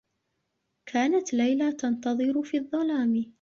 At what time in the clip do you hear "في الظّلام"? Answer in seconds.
2.43-3.25